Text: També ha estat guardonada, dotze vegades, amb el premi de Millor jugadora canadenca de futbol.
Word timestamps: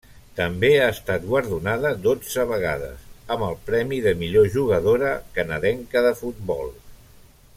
També 0.37 0.69
ha 0.83 0.85
estat 0.93 1.27
guardonada, 1.31 1.91
dotze 2.07 2.45
vegades, 2.53 3.05
amb 3.37 3.45
el 3.49 3.55
premi 3.69 4.01
de 4.09 4.15
Millor 4.25 4.49
jugadora 4.57 5.15
canadenca 5.39 6.07
de 6.09 6.15
futbol. 6.25 6.77